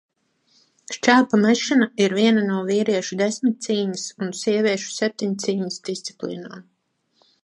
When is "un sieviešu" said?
4.25-4.95